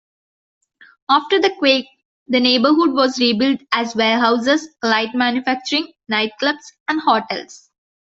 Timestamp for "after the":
1.11-1.53